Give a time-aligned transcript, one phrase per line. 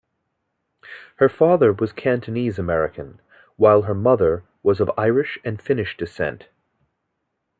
[1.17, 3.21] Her father was Cantonese American,
[3.55, 6.47] while her mother was of Irish and Finnish descent.